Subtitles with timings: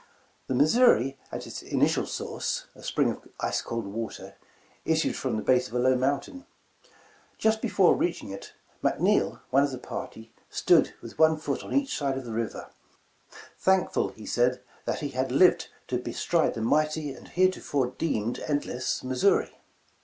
[0.47, 4.35] ''The Missouri at its initial source— a spring of ice cold water,
[4.83, 6.47] issued from the base of a low mountain.
[7.37, 8.53] Just before reaching it,
[8.83, 12.71] "McNeal, one of the part}^, stood with one foot on each side of the river,
[13.59, 19.03] thankful, he said, 'that he had lived to bestride the mighty, and heretofore deemed, endless
[19.03, 19.55] Missouri.'